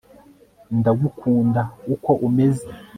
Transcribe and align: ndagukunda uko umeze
ndagukunda 0.79 1.61
uko 1.93 2.11
umeze 2.27 2.67